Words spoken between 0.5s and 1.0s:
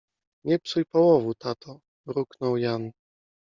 psuj